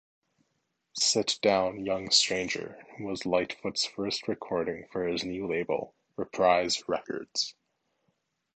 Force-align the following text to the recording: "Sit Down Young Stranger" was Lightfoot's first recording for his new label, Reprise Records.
"Sit 0.97 1.37
Down 1.43 1.85
Young 1.85 2.09
Stranger" 2.09 2.83
was 2.99 3.27
Lightfoot's 3.27 3.85
first 3.85 4.27
recording 4.27 4.87
for 4.91 5.05
his 5.05 5.23
new 5.23 5.45
label, 5.45 5.93
Reprise 6.17 6.81
Records. 6.89 7.53